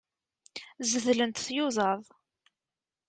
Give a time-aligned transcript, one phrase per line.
[0.89, 2.03] Zeddlent tyuẓaḍ.